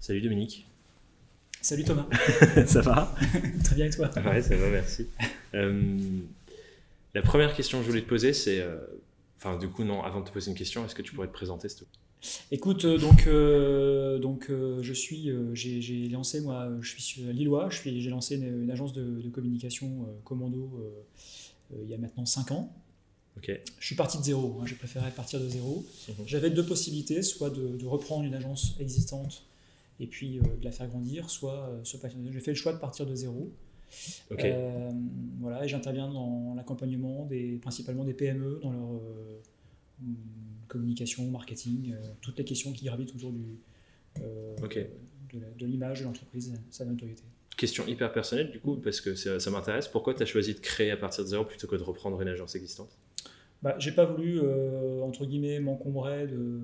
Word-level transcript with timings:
Salut 0.00 0.20
Dominique. 0.20 0.66
Salut 1.60 1.84
Thomas. 1.84 2.08
ça 2.66 2.80
va? 2.80 3.14
Très 3.64 3.76
bien 3.76 3.86
et 3.86 3.90
toi? 3.90 4.10
Ouais, 4.24 4.42
ça 4.42 4.56
va, 4.56 4.70
merci. 4.70 5.06
Euh, 5.54 5.98
la 7.14 7.22
première 7.22 7.54
question 7.54 7.78
que 7.78 7.84
je 7.84 7.90
voulais 7.90 8.02
te 8.02 8.08
poser, 8.08 8.32
c'est. 8.32 8.60
euh, 8.60 8.78
Enfin, 9.42 9.56
du 9.56 9.68
coup, 9.68 9.84
non, 9.84 10.02
avant 10.02 10.20
de 10.20 10.26
te 10.26 10.32
poser 10.32 10.50
une 10.50 10.56
question, 10.56 10.84
est-ce 10.84 10.94
que 10.94 11.00
tu 11.00 11.14
pourrais 11.14 11.26
te 11.28 11.32
présenter, 11.32 11.70
s'il 11.70 11.78
te 11.78 11.84
plaît? 11.84 12.38
Écoute, 12.50 12.84
euh, 12.84 12.98
donc, 12.98 13.26
euh, 13.26 14.18
donc 14.18 14.50
je 14.50 14.92
suis, 14.92 15.30
j'ai 15.54 16.08
lancé, 16.10 16.42
moi, 16.42 16.68
je 16.82 17.00
suis 17.00 17.22
lillois, 17.22 17.70
je 17.70 17.78
suis- 17.78 18.02
j'ai 18.02 18.10
lancé 18.10 18.36
une, 18.36 18.64
une 18.64 18.70
agence 18.70 18.92
de, 18.92 19.02
de 19.02 19.28
communication 19.30 20.06
commando 20.24 20.70
il 21.74 21.88
y 21.88 21.94
a 21.94 21.96
maintenant 21.98 22.26
5 22.26 22.50
ans. 22.50 22.70
Ok. 23.38 23.50
Je 23.78 23.86
suis 23.86 23.94
parti 23.96 24.18
de 24.18 24.24
zéro, 24.24 24.58
hein, 24.60 24.66
j'ai 24.66 24.74
préféré 24.74 25.10
partir 25.10 25.40
de 25.40 25.48
zéro. 25.48 25.86
Mhm. 26.08 26.14
J'avais 26.26 26.50
deux 26.50 26.66
possibilités, 26.66 27.22
soit 27.22 27.48
de, 27.48 27.78
de 27.78 27.86
reprendre 27.86 28.24
une 28.24 28.34
agence 28.34 28.74
existante 28.78 29.42
et 30.00 30.06
puis 30.06 30.38
euh, 30.38 30.42
de 30.58 30.64
la 30.64 30.72
faire 30.72 30.88
grandir, 30.88 31.30
soit 31.30 31.68
euh, 31.68 31.98
passionner. 32.00 32.30
J'ai 32.32 32.40
fait 32.40 32.52
le 32.52 32.56
choix 32.56 32.72
de 32.72 32.78
partir 32.78 33.06
de 33.06 33.14
zéro. 33.14 33.52
Euh, 34.38 34.90
voilà, 35.40 35.64
et 35.64 35.68
j'interviens 35.68 36.08
dans 36.08 36.54
l'accompagnement 36.56 37.26
des, 37.26 37.58
principalement 37.58 38.04
des 38.04 38.14
PME 38.14 38.60
dans 38.62 38.72
leur 38.72 39.00
communication, 40.68 41.28
marketing, 41.28 41.94
toutes 42.20 42.38
les 42.38 42.44
questions 42.44 42.72
qui 42.72 42.84
gravitent 42.84 43.12
autour 43.16 43.32
du, 43.32 43.58
de, 44.16 45.66
l'image 45.66 46.00
de 46.00 46.04
l'entreprise, 46.04 46.54
sa 46.70 46.84
notoriété. 46.84 47.24
Question 47.56 47.84
hyper 47.88 48.12
personnelle, 48.12 48.52
du 48.52 48.60
coup, 48.60 48.76
parce 48.76 49.00
que 49.00 49.16
ça, 49.16 49.40
ça 49.40 49.50
m'intéresse. 49.50 49.88
Pourquoi 49.88 50.14
tu 50.14 50.22
as 50.22 50.26
choisi 50.26 50.54
de 50.54 50.60
créer 50.60 50.92
à 50.92 50.96
partir 50.96 51.24
de 51.24 51.28
zéro 51.28 51.44
plutôt 51.44 51.66
que 51.66 51.74
de 51.74 51.82
reprendre 51.82 52.22
une 52.22 52.28
agence 52.28 52.54
existante? 52.54 52.96
Bah, 53.62 53.76
j'ai 53.78 53.92
pas 53.92 54.06
voulu, 54.06 54.40
euh, 54.42 55.02
entre 55.02 55.26
guillemets, 55.26 55.60
m'encombrer 55.60 56.26
de, 56.26 56.60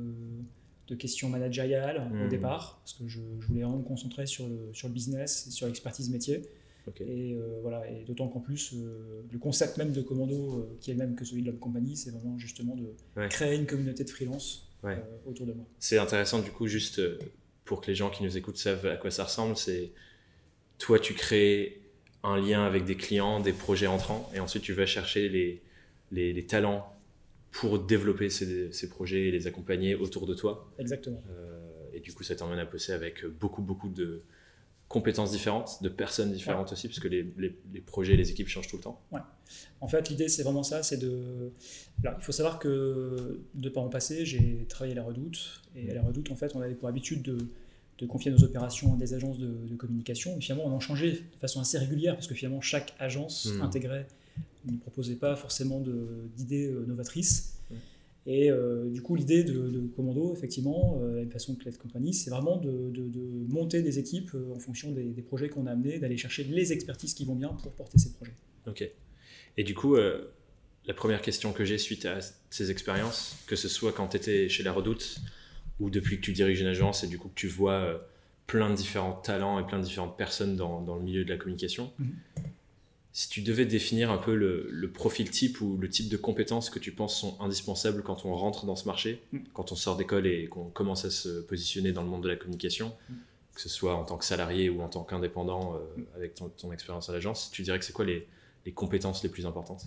de 0.88 0.94
questions 0.94 1.28
managériales 1.28 2.10
au 2.24 2.28
départ, 2.28 2.78
parce 2.82 2.92
que 2.94 3.08
je, 3.08 3.20
je 3.40 3.46
voulais 3.46 3.62
vraiment 3.62 3.78
me 3.78 3.82
concentrer 3.84 4.26
sur 4.26 4.46
le, 4.48 4.70
sur 4.72 4.88
le 4.88 4.94
business, 4.94 5.46
et 5.48 5.50
sur 5.50 5.66
l'expertise 5.66 6.10
métier. 6.10 6.42
Et 7.00 7.34
euh, 7.34 7.58
voilà, 7.62 7.84
et 7.90 8.04
d'autant 8.04 8.28
qu'en 8.28 8.38
plus, 8.38 8.72
euh, 8.74 9.22
le 9.32 9.38
concept 9.40 9.76
même 9.76 9.90
de 9.90 10.00
Commando, 10.02 10.60
euh, 10.60 10.76
qui 10.80 10.92
est 10.92 10.94
le 10.94 10.98
même 11.00 11.16
que 11.16 11.24
celui 11.24 11.42
de 11.42 11.50
la 11.50 11.56
compagnie, 11.56 11.96
c'est 11.96 12.10
vraiment 12.10 12.38
justement 12.38 12.76
de 12.76 12.94
Ouais. 13.16 13.28
créer 13.28 13.56
une 13.56 13.66
communauté 13.66 14.04
de 14.04 14.10
freelance 14.10 14.68
Ouais. 14.84 14.96
autour 15.26 15.46
de 15.46 15.52
moi. 15.52 15.64
C'est 15.80 15.98
intéressant, 15.98 16.38
du 16.40 16.50
coup, 16.52 16.68
juste 16.68 17.00
pour 17.64 17.80
que 17.80 17.88
les 17.88 17.96
gens 17.96 18.08
qui 18.10 18.22
nous 18.22 18.36
écoutent 18.36 18.58
savent 18.58 18.86
à 18.86 18.96
quoi 18.96 19.10
ça 19.10 19.24
ressemble. 19.24 19.56
C'est 19.56 19.90
toi, 20.78 21.00
tu 21.00 21.14
crées 21.14 21.80
un 22.22 22.40
lien 22.40 22.64
avec 22.64 22.84
des 22.84 22.94
clients, 22.96 23.40
des 23.40 23.52
projets 23.52 23.88
entrants, 23.88 24.30
et 24.32 24.38
ensuite 24.38 24.62
tu 24.62 24.72
vas 24.72 24.86
chercher 24.86 25.28
les, 25.28 25.60
les, 26.12 26.32
les 26.32 26.46
talents 26.46 26.92
pour 27.60 27.78
développer 27.78 28.28
ces, 28.30 28.70
ces 28.72 28.88
projets 28.88 29.28
et 29.28 29.30
les 29.30 29.46
accompagner 29.46 29.94
autour 29.94 30.26
de 30.26 30.34
toi. 30.34 30.70
Exactement. 30.78 31.22
Euh, 31.30 31.60
et 31.94 32.00
du 32.00 32.12
coup, 32.12 32.22
ça 32.22 32.34
t'emmène 32.36 32.58
à 32.58 32.64
bosser 32.64 32.92
avec 32.92 33.24
beaucoup, 33.24 33.62
beaucoup 33.62 33.88
de 33.88 34.22
compétences 34.88 35.32
différentes, 35.32 35.82
de 35.82 35.88
personnes 35.88 36.32
différentes 36.32 36.70
aussi, 36.72 36.86
parce 36.86 37.00
que 37.00 37.08
les, 37.08 37.22
les, 37.36 37.58
les 37.74 37.80
projets, 37.80 38.14
les 38.14 38.30
équipes 38.30 38.46
changent 38.46 38.68
tout 38.68 38.76
le 38.76 38.82
temps. 38.82 39.00
En 39.80 39.88
fait, 39.88 40.08
l'idée, 40.10 40.28
c'est 40.28 40.44
vraiment 40.44 40.62
ça, 40.62 40.82
c'est 40.84 40.98
de... 40.98 41.50
Alors, 42.04 42.16
il 42.20 42.24
faut 42.24 42.30
savoir 42.32 42.58
que, 42.60 43.40
de 43.54 43.68
par 43.68 43.82
mon 43.82 43.90
passé, 43.90 44.24
j'ai 44.24 44.64
travaillé 44.68 44.92
à 44.92 44.96
la 44.96 45.02
Redoute, 45.02 45.62
et 45.74 45.90
à 45.90 45.94
la 45.94 46.02
Redoute, 46.02 46.30
en 46.30 46.36
fait, 46.36 46.54
on 46.54 46.60
avait 46.60 46.74
pour 46.74 46.88
habitude 46.88 47.22
de, 47.22 47.38
de 47.98 48.06
confier 48.06 48.30
nos 48.30 48.44
opérations 48.44 48.94
à 48.94 48.96
des 48.96 49.12
agences 49.12 49.38
de, 49.38 49.48
de 49.66 49.74
communication, 49.74 50.36
et 50.36 50.40
finalement, 50.40 50.66
on 50.66 50.72
en 50.72 50.80
changeait 50.80 51.12
de 51.12 51.38
façon 51.40 51.60
assez 51.60 51.78
régulière, 51.78 52.14
parce 52.14 52.28
que 52.28 52.34
finalement, 52.34 52.60
chaque 52.60 52.94
agence 53.00 53.46
Mhm. 53.46 53.62
intégrait, 53.62 54.06
ne 54.70 54.76
proposait 54.78 55.14
pas 55.16 55.36
forcément 55.36 55.80
de- 55.80 56.28
d'idées 56.36 56.66
euh, 56.68 56.84
novatrices. 56.86 57.52
Et 58.28 58.50
euh, 58.50 58.90
du 58.90 59.02
coup, 59.02 59.14
l'idée 59.14 59.44
de, 59.44 59.68
de 59.68 59.80
Commando, 59.94 60.32
effectivement, 60.32 60.98
euh, 61.00 61.24
de 61.24 61.30
façon 61.30 61.54
que 61.54 61.64
la 61.64 61.70
compagnie, 61.70 62.12
c'est 62.12 62.28
vraiment 62.30 62.56
de, 62.56 62.90
de- 62.90 63.08
de 63.08 63.52
monter 63.52 63.82
des 63.82 64.00
équipes 64.00 64.32
euh, 64.34 64.52
en 64.54 64.58
fonction 64.58 64.90
des, 64.90 65.04
des 65.04 65.22
projets 65.22 65.48
qu'on 65.48 65.66
a 65.66 65.70
amenés, 65.70 66.00
d'aller 66.00 66.16
chercher 66.16 66.42
les 66.42 66.72
expertises 66.72 67.14
qui 67.14 67.24
vont 67.24 67.36
bien 67.36 67.50
pour 67.50 67.70
porter 67.72 67.98
ces 67.98 68.10
projets. 68.14 68.34
Ok. 68.66 68.90
Et 69.56 69.62
du 69.62 69.74
coup, 69.74 69.94
la 69.96 70.94
première 70.94 71.22
question 71.22 71.52
que 71.52 71.64
j'ai 71.64 71.78
suite 71.78 72.04
à 72.04 72.18
ces 72.50 72.70
expériences, 72.72 73.36
que 73.46 73.54
ce 73.56 73.68
soit 73.68 73.92
quand 73.92 74.08
tu 74.08 74.16
étais 74.16 74.48
chez 74.48 74.62
La 74.64 74.72
Redoute 74.72 75.20
ou 75.78 75.88
depuis 75.88 76.16
que 76.16 76.22
tu 76.22 76.32
diriges 76.32 76.60
une 76.60 76.66
agence 76.66 77.04
et 77.04 77.06
du 77.06 77.18
coup 77.18 77.28
que 77.28 77.34
tu 77.36 77.46
vois 77.48 78.06
plein 78.48 78.70
de 78.70 78.74
différents 78.76 79.12
talents 79.14 79.58
et 79.60 79.66
plein 79.66 79.78
de 79.78 79.84
différentes 79.84 80.16
personnes 80.18 80.56
dans, 80.56 80.82
dans 80.82 80.96
le 80.96 81.02
milieu 81.02 81.24
de 81.24 81.30
la 81.30 81.36
communication, 81.36 81.92
Mhm. 82.00 82.14
Si 83.16 83.30
tu 83.30 83.40
devais 83.40 83.64
définir 83.64 84.10
un 84.10 84.18
peu 84.18 84.34
le, 84.34 84.68
le 84.70 84.90
profil 84.92 85.30
type 85.30 85.62
ou 85.62 85.78
le 85.78 85.88
type 85.88 86.10
de 86.10 86.18
compétences 86.18 86.68
que 86.68 86.78
tu 86.78 86.92
penses 86.92 87.18
sont 87.18 87.40
indispensables 87.40 88.02
quand 88.02 88.26
on 88.26 88.34
rentre 88.34 88.66
dans 88.66 88.76
ce 88.76 88.84
marché, 88.84 89.22
Mhm. 89.32 89.40
quand 89.54 89.72
on 89.72 89.74
sort 89.74 89.96
d'école 89.96 90.26
et 90.26 90.48
qu'on 90.48 90.66
commence 90.66 91.06
à 91.06 91.10
se 91.10 91.40
positionner 91.40 91.92
dans 91.92 92.02
le 92.02 92.10
monde 92.10 92.22
de 92.24 92.28
la 92.28 92.36
communication, 92.36 92.92
Mhm. 93.08 93.16
que 93.54 93.60
ce 93.62 93.70
soit 93.70 93.94
en 93.94 94.04
tant 94.04 94.18
que 94.18 94.24
salarié 94.26 94.68
ou 94.68 94.82
en 94.82 94.88
tant 94.90 95.02
qu'indépendant 95.02 95.76
euh, 95.76 95.78
Mhm. 95.96 96.04
avec 96.14 96.34
ton, 96.34 96.50
ton 96.50 96.72
expérience 96.72 97.08
à 97.08 97.14
l'agence, 97.14 97.50
tu 97.50 97.62
dirais 97.62 97.78
que 97.78 97.86
c'est 97.86 97.94
quoi 97.94 98.04
les, 98.04 98.26
les 98.66 98.72
compétences 98.72 99.22
les 99.22 99.30
plus 99.30 99.46
importantes? 99.46 99.86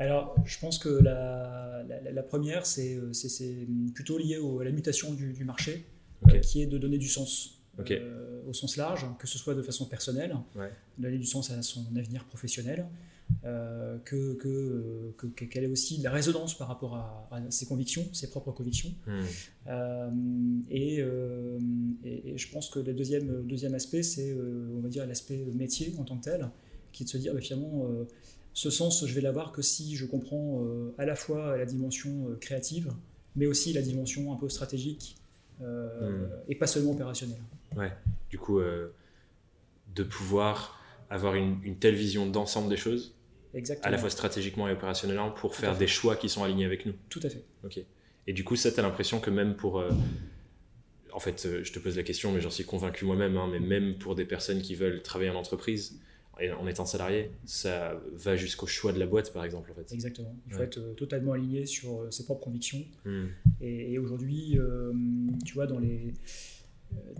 Alors, 0.00 0.34
je 0.44 0.58
pense 0.58 0.78
que 0.80 0.88
la, 0.88 1.84
la- 1.88 2.10
la 2.10 2.22
première, 2.24 2.66
c'est 2.66 2.96
euh, 2.96 3.12
c'est- 3.12 3.68
plutôt 3.94 4.18
lié 4.18 4.38
au- 4.38 4.58
à 4.58 4.64
la 4.64 4.72
mutation 4.72 5.14
du, 5.14 5.32
du 5.32 5.44
marché, 5.44 5.84
euh, 6.28 6.38
qui 6.40 6.60
est 6.60 6.66
de 6.66 6.78
donner 6.78 6.98
du 6.98 7.08
sens 7.08 7.60
Euh, 7.80 8.40
au 8.48 8.52
sens 8.52 8.76
large, 8.76 9.06
que 9.18 9.26
ce 9.26 9.38
soit 9.38 9.54
de 9.54 9.62
façon 9.62 9.86
personnelle, 9.86 10.36
Ouais. 10.54 10.70
donner 10.98 11.18
du 11.18 11.24
sens 11.26 11.50
à 11.50 11.60
son 11.62 11.84
avenir 11.96 12.24
professionnel, 12.26 12.86
euh, 13.44 13.96
que, 14.04 14.34
que, 14.34 14.48
euh, 14.48 15.14
que- 15.16 15.26
que- 15.28 15.44
qu'elle 15.46 15.64
ait 15.64 15.68
aussi 15.68 15.98
de 15.98 16.04
la 16.04 16.10
résonance 16.10 16.56
par 16.58 16.68
rapport 16.68 16.94
à, 16.94 17.28
à 17.32 17.50
ses 17.50 17.64
convictions, 17.66 18.04
ses 18.12 18.28
propres 18.30 18.52
convictions. 18.52 18.90
Hmm. 19.06 19.22
Euh, 19.68 20.10
et, 20.70 20.98
et- 22.04 22.30
et 22.34 22.38
je 22.38 22.50
pense 22.52 22.68
que 22.68 22.80
le 22.80 22.92
deuxième, 22.92 23.42
deuxième 23.46 23.74
aspect, 23.74 24.02
c'est, 24.02 24.34
on 24.76 24.80
va 24.80 24.88
dire, 24.88 25.06
l'aspect 25.06 25.44
métier 25.54 25.94
en 25.98 26.04
tant 26.04 26.18
que 26.18 26.24
tel, 26.24 26.48
qui 26.92 27.02
est 27.02 27.06
de 27.06 27.10
se 27.10 27.16
dire, 27.18 27.32
bah, 27.34 27.40
finalement, 27.40 27.88
ce 28.52 28.70
sens, 28.70 29.04
je 29.06 29.14
vais 29.14 29.20
l'avoir 29.20 29.52
que 29.52 29.62
si 29.62 29.96
je 29.96 30.04
comprends 30.06 30.62
euh, 30.62 30.94
à 30.98 31.04
la 31.06 31.16
fois 31.16 31.56
la 31.56 31.64
dimension 31.66 32.28
euh, 32.28 32.36
créative, 32.36 32.92
mais 33.36 33.46
aussi 33.46 33.72
la 33.72 33.82
dimension 33.82 34.32
un 34.32 34.36
peu 34.36 34.48
stratégique, 34.48 35.16
euh, 35.62 36.26
Mm. 36.26 36.28
et 36.48 36.54
pas 36.56 36.66
seulement 36.66 36.92
opérationnelle. 36.92 37.40
Ouais. 37.76 37.92
Du 38.30 38.38
coup, 38.38 38.58
euh, 38.60 38.88
de 39.94 40.02
pouvoir 40.02 40.80
avoir 41.10 41.34
une, 41.34 41.58
une 41.62 41.76
telle 41.76 41.94
vision 41.94 42.26
d'ensemble 42.26 42.68
des 42.68 42.76
choses, 42.76 43.14
Exactement. 43.54 43.86
à 43.86 43.90
la 43.90 43.98
fois 43.98 44.10
stratégiquement 44.10 44.68
et 44.68 44.72
opérationnellement, 44.72 45.30
pour 45.30 45.52
Tout 45.54 45.60
faire 45.60 45.76
des 45.76 45.86
choix 45.86 46.16
qui 46.16 46.28
sont 46.28 46.42
alignés 46.42 46.64
avec 46.64 46.86
nous. 46.86 46.94
Tout 47.08 47.20
à 47.22 47.28
fait. 47.28 47.44
Ok. 47.64 47.78
Et 48.26 48.32
du 48.32 48.42
coup, 48.42 48.56
ça, 48.56 48.72
tu 48.72 48.80
as 48.80 48.82
l'impression 48.82 49.20
que 49.20 49.30
même 49.30 49.54
pour. 49.54 49.78
euh, 49.78 49.90
en 51.12 51.20
fait, 51.20 51.44
euh, 51.46 51.62
je 51.62 51.72
te 51.72 51.78
pose 51.78 51.96
la 51.96 52.02
question, 52.02 52.32
mais 52.32 52.40
j'en 52.40 52.50
suis 52.50 52.64
convaincu 52.64 53.04
moi-même, 53.04 53.36
hein, 53.36 53.48
mais 53.50 53.60
même 53.60 53.94
pour 53.98 54.14
des 54.16 54.24
personnes 54.24 54.60
qui 54.62 54.74
veulent 54.74 55.00
travailler 55.02 55.30
en 55.30 55.36
entreprise, 55.36 56.00
en 56.58 56.66
étant 56.66 56.84
salarié, 56.86 57.30
ça 57.44 58.00
va 58.12 58.34
jusqu'au 58.34 58.66
choix 58.66 58.92
de 58.92 58.98
la 58.98 59.06
boîte, 59.06 59.32
par 59.32 59.44
exemple. 59.44 59.70
En 59.70 59.74
fait. 59.74 59.92
Exactement. 59.94 60.34
Il 60.48 60.52
faut 60.54 60.58
Ouais. 60.58 60.64
être 60.64 60.80
totalement 60.96 61.34
aligné 61.34 61.64
sur 61.66 62.12
ses 62.12 62.24
propres 62.24 62.42
convictions. 62.42 62.84
Hmm. 63.04 63.26
Et, 63.60 63.92
et 63.92 63.98
aujourd'hui, 64.00 64.58
euh, 64.58 64.92
tu 65.44 65.54
vois, 65.54 65.68
dans 65.68 65.78
les, 65.78 66.12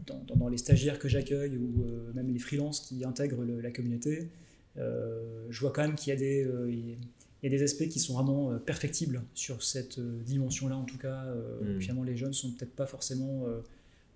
dans, 0.07 0.23
dans- 0.25 0.37
dans 0.37 0.49
les 0.49 0.59
stagiaires 0.59 0.99
que 0.99 1.09
j'accueille 1.09 1.57
ou 1.57 1.85
euh, 1.85 2.13
même 2.15 2.33
les 2.33 2.39
freelances 2.39 2.81
qui 2.81 3.05
intègrent 3.05 3.43
le- 3.45 3.61
la 3.61 3.71
communauté, 3.71 4.29
euh, 4.77 5.47
je 5.51 5.61
vois 5.61 5.73
quand 5.73 5.83
même 5.83 5.95
qu'il 5.95 6.11
y 6.11 6.17
a 6.17 6.19
des, 6.19 6.45
euh, 6.45 6.71
il 6.71 6.97
y 7.43 7.47
a 7.47 7.51
des 7.51 7.63
aspects 7.63 7.89
qui 7.89 7.99
sont 8.01 8.15
vraiment 8.15 8.53
euh, 8.53 8.59
perfectibles 8.59 9.23
sur 9.35 9.63
cette 9.63 9.99
euh, 9.99 10.19
dimension-là. 10.25 10.77
En 10.77 10.85
tout 10.85 10.99
cas, 10.99 11.25
euh, 11.27 11.77
Mm. 11.77 11.81
finalement, 11.81 12.03
les 12.05 12.17
jeunes 12.17 12.33
sont 12.33 12.51
peut-être 12.53 12.75
pas 12.75 12.87
forcément 12.87 13.45
euh, 13.47 13.61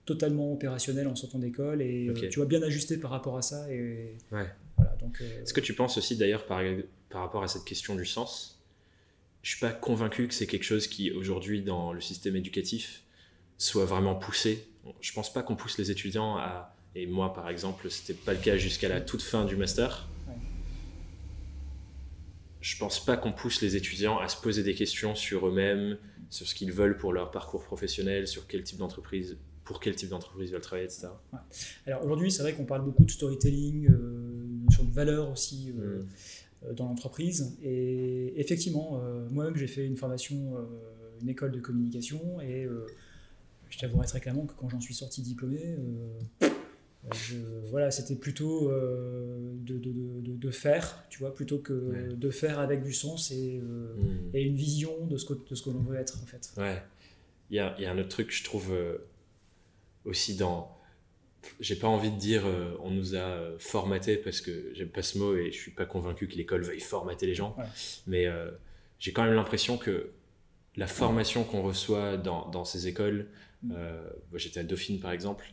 totalement 0.04 0.52
opérationnels 0.52 1.06
en 1.06 1.14
sortant 1.14 1.38
d'école 1.38 1.82
et 1.82 2.08
euh, 2.08 2.14
tu 2.30 2.38
vois 2.38 2.46
bien 2.46 2.62
ajusté 2.62 2.96
par 2.96 3.10
rapport 3.10 3.36
à 3.36 3.42
ça. 3.42 3.70
Et 3.72 4.16
Ouais. 4.32 4.46
voilà, 4.76 4.96
donc. 5.00 5.18
euh, 5.20 5.42
Est-ce 5.42 5.52
que 5.52 5.60
tu 5.60 5.74
penses 5.74 5.98
aussi 5.98 6.16
d'ailleurs 6.16 6.46
par, 6.46 6.62
par 7.10 7.20
rapport 7.22 7.42
à 7.42 7.48
cette 7.48 7.64
question 7.64 7.94
du 7.94 8.06
sens 8.06 8.58
Je 9.42 9.50
suis 9.50 9.60
pas 9.60 9.70
convaincu 9.72 10.26
que 10.26 10.34
c'est 10.34 10.46
quelque 10.46 10.64
chose 10.64 10.86
qui 10.88 11.10
aujourd'hui 11.12 11.62
dans 11.62 11.92
le 11.92 12.00
système 12.00 12.36
éducatif 12.36 13.02
soit 13.58 13.84
vraiment 13.84 14.14
poussé. 14.14 14.66
Je 15.00 15.12
pense 15.12 15.32
pas 15.32 15.42
qu'on 15.42 15.56
pousse 15.56 15.76
les 15.78 15.90
étudiants 15.90 16.36
à 16.36 16.74
et 16.94 17.06
moi 17.06 17.34
par 17.34 17.48
exemple 17.50 17.90
c'était 17.90 18.14
pas 18.14 18.32
le 18.32 18.38
cas 18.40 18.56
jusqu'à 18.56 18.88
la 18.88 19.00
toute 19.00 19.22
fin 19.22 19.44
du 19.44 19.56
master. 19.56 20.08
Ouais. 20.26 20.34
Je 22.60 22.76
pense 22.78 23.04
pas 23.04 23.16
qu'on 23.16 23.32
pousse 23.32 23.60
les 23.60 23.76
étudiants 23.76 24.18
à 24.18 24.28
se 24.28 24.40
poser 24.40 24.62
des 24.62 24.74
questions 24.74 25.14
sur 25.14 25.46
eux-mêmes, 25.46 25.98
sur 26.30 26.46
ce 26.46 26.54
qu'ils 26.54 26.72
veulent 26.72 26.96
pour 26.96 27.12
leur 27.12 27.30
parcours 27.30 27.62
professionnel, 27.64 28.26
sur 28.26 28.46
quel 28.46 28.62
type 28.62 28.78
d'entreprise, 28.78 29.36
pour 29.64 29.80
quel 29.80 29.94
type 29.94 30.08
d'entreprise 30.08 30.48
ils 30.48 30.52
veulent 30.52 30.60
travailler, 30.62 30.86
etc. 30.86 31.08
Alors 31.86 32.04
aujourd'hui, 32.04 32.32
c'est 32.32 32.42
vrai 32.42 32.54
qu'on 32.54 32.64
parle 32.64 32.84
beaucoup 32.84 33.04
de 33.04 33.10
storytelling, 33.10 33.88
euh, 33.90 34.70
sur 34.70 34.84
de 34.84 34.92
valeur 34.92 35.30
aussi 35.30 35.72
euh, 35.78 36.00
Mm. 36.02 36.06
euh, 36.66 36.72
dans 36.72 36.86
l'entreprise. 36.86 37.56
Et 37.62 38.40
effectivement, 38.40 39.00
euh, 39.02 39.28
moi-même, 39.30 39.56
j'ai 39.56 39.66
fait 39.68 39.84
une 39.86 39.96
formation, 39.96 40.56
euh, 40.56 40.62
une 41.20 41.28
école 41.28 41.52
de 41.52 41.60
communication, 41.60 42.40
et 42.40 42.64
euh, 42.64 42.86
je 43.70 43.78
t'avouerai 43.78 44.06
très 44.06 44.20
clairement 44.20 44.46
que 44.46 44.52
quand 44.58 44.68
j'en 44.68 44.80
suis 44.80 44.94
sorti 44.94 45.22
diplômé, 45.22 45.60
euh, 45.62 46.48
je- 47.14 47.36
voilà, 47.70 47.90
c'était 47.90 48.16
plutôt 48.16 48.70
euh, 48.70 49.52
de, 49.60 49.78
de- 49.78 49.92
de- 49.92 50.20
de- 50.20 50.36
de 50.36 50.50
faire, 50.50 51.04
tu 51.10 51.18
vois, 51.20 51.34
plutôt 51.34 51.58
que 51.58 51.72
Ouais. 51.72 52.08
de 52.14 52.30
faire 52.30 52.58
avec 52.58 52.82
du 52.82 52.92
sens 52.92 53.30
et, 53.30 53.60
euh, 53.62 53.94
Mm. 53.96 54.30
et 54.34 54.42
une 54.42 54.56
vision 54.56 55.06
de 55.06 55.16
ce 55.16 55.24
que, 55.24 55.34
de 55.48 55.54
ce 55.54 55.62
que 55.62 55.70
l'on 55.70 55.80
veut 55.82 55.96
être 55.96 56.18
en 56.22 56.26
fait. 56.26 56.50
Ouais. 56.56 56.82
Il 57.50 57.56
y 57.56 57.60
a, 57.60 57.74
il 57.78 57.82
y 57.84 57.86
a 57.86 57.92
un 57.92 57.98
autre 57.98 58.08
truc 58.10 58.28
que 58.28 58.34
je 58.34 58.44
trouve 58.44 58.74
aussi 60.04 60.36
dans, 60.36 60.76
j'ai 61.60 61.76
pas 61.76 61.86
envie 61.88 62.10
de 62.10 62.18
dire 62.18 62.42
euh, 62.46 62.76
on 62.82 62.90
nous 62.90 63.14
a 63.14 63.38
formaté 63.58 64.16
parce 64.16 64.40
que 64.40 64.70
j'aime 64.74 64.88
pas 64.88 65.02
ce 65.02 65.18
mot 65.18 65.34
et 65.36 65.50
je 65.52 65.56
suis 65.58 65.70
pas 65.70 65.86
convaincu 65.86 66.28
que 66.28 66.34
l'école 66.34 66.62
veuille 66.62 66.80
formater 66.80 67.26
les 67.26 67.34
gens. 67.34 67.56
Mais 68.06 68.26
euh, 68.26 68.50
j'ai 68.98 69.12
quand 69.12 69.24
même 69.24 69.34
l'impression 69.34 69.78
que 69.78 70.10
la 70.76 70.86
formation 70.86 71.42
qu'on 71.44 71.62
reçoit 71.62 72.16
dans, 72.18 72.48
dans, 72.50 72.64
ces 72.64 72.86
écoles, 72.86 73.26
mm. 73.62 73.74
j'étais 74.34 74.60
à 74.60 74.64
Dauphine 74.64 75.00
par 75.00 75.12
exemple, 75.12 75.52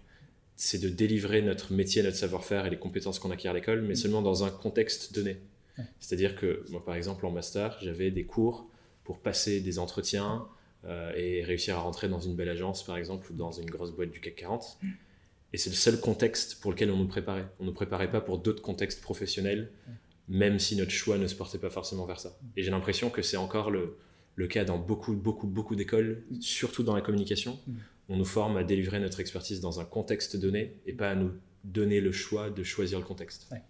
c'est 0.56 0.80
de 0.80 0.90
délivrer 0.90 1.42
notre 1.42 1.74
métier, 1.74 2.02
notre 2.04 2.18
savoir-faire 2.18 2.66
et 2.66 2.70
les 2.70 2.80
compétences 2.80 3.20
qu'on 3.20 3.32
acquiert 3.32 3.52
à 3.52 3.56
l'école, 3.56 3.82
mais 3.82 3.94
mm. 3.94 3.98
seulement 3.98 4.22
dans 4.22 4.44
un 4.44 4.50
contexte 4.50 5.14
donné. 5.14 5.38
C'est-à-dire 6.00 6.38
que 6.38 6.64
moi 6.70 6.84
par 6.86 6.96
exemple 6.96 7.26
en 7.26 7.32
master, 7.32 7.78
j'avais 7.82 8.10
des 8.10 8.24
cours 8.24 8.70
pour 9.04 9.20
passer 9.20 9.60
des 9.60 9.78
entretiens 9.78 10.48
et 11.18 11.44
réussir 11.44 11.76
à 11.76 11.82
rentrer 11.82 12.08
dans 12.08 12.22
une 12.22 12.36
belle 12.36 12.48
agence 12.48 12.86
par 12.86 12.96
exemple 12.96 13.30
ou 13.32 13.36
dans 13.36 13.52
une 13.52 13.70
grosse 13.70 13.92
boîte 13.92 14.12
du 14.12 14.22
CAC 14.22 14.36
40. 14.36 14.78
Et 15.56 15.58
c'est 15.58 15.70
le 15.70 15.76
seul 15.78 16.02
contexte 16.02 16.60
pour 16.60 16.72
lequel 16.72 16.92
on 16.92 16.98
nous 16.98 17.08
préparait. 17.08 17.48
On 17.60 17.64
ne 17.64 17.70
nous 17.70 17.74
préparait 17.74 18.12
pas 18.12 18.20
pour 18.20 18.40
d'autres 18.40 18.62
contextes 18.62 19.02
professionnels, 19.02 19.72
même 20.28 20.60
si 20.60 20.76
notre 20.76 20.92
choix 20.92 21.18
ne 21.18 21.28
se 21.28 21.36
portait 21.36 21.60
pas 21.60 21.70
forcément 21.70 22.06
vers 22.06 22.20
ça. 22.20 22.38
Et 22.58 22.64
j'ai 22.64 22.72
l'impression 22.72 23.10
que 23.10 23.22
c'est 23.22 23.38
encore 23.38 23.72
le, 23.72 23.96
le, 24.36 24.48
cas 24.48 24.66
dans 24.66 24.78
beaucoup, 24.78 25.14
beaucoup, 25.14 25.48
beaucoup 25.48 25.78
d'écoles, 25.78 26.24
surtout 26.42 26.84
dans 26.84 26.94
la 26.94 27.00
communication. 27.00 27.58
On 28.10 28.18
nous 28.18 28.26
forme 28.26 28.58
à 28.58 28.64
délivrer 28.64 29.00
notre 29.00 29.20
expertise 29.20 29.62
dans 29.62 29.80
un 29.80 29.86
contexte 29.86 30.36
donné 30.36 30.80
et 30.86 30.94
pas 30.94 31.10
à 31.10 31.16
nous 31.16 31.32
donner 31.64 32.02
le 32.02 32.12
choix 32.12 32.50
de 32.50 32.64
choisir 32.64 33.00
le 33.00 33.06
contexte. 33.06 33.48
Ouais. 33.52 33.62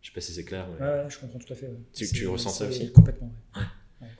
Je 0.00 0.08
sais 0.08 0.14
pas 0.14 0.20
si 0.20 0.32
c'est 0.32 0.44
clair. 0.44 0.68
Ouais, 0.80 1.04
je 1.08 1.18
comprends 1.18 1.38
tout 1.38 1.52
à 1.52 1.56
fait. 1.56 1.70
Tu, 1.92 2.06
tu 2.08 2.26
ressens 2.26 2.50
ça 2.50 2.66
aussi 2.66 2.92
Complètement. 2.92 3.32